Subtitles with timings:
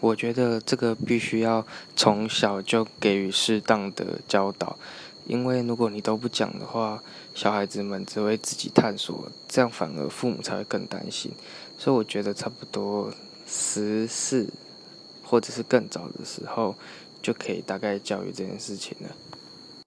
[0.00, 4.76] 我觉得这个必须要从小就给予适当的教导
[5.26, 7.02] 因为如果你都不讲的话
[7.34, 11.32] 小孩子们只会自己探索这样反而父母才会更担心。
[11.78, 13.10] 所以我觉得差不多
[13.46, 14.46] 十四
[15.24, 16.74] 或者是更早的时候
[17.22, 19.08] 就可以大概教育这件事情了。